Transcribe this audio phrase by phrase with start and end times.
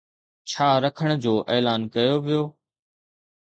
[0.49, 2.43] ڇا رکڻ جو اعلان ڪيو ويو؟